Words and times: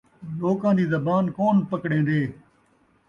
لوکاں 0.39 0.73
دی 0.77 0.85
زبان 0.93 1.23
کون 1.37 1.55
پکڑین٘دے 1.69 2.21